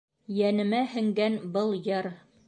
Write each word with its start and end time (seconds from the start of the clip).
Йәнемә 0.35 0.79
һеңгән 0.93 1.37
был 1.57 1.75
йыр: 1.81 2.09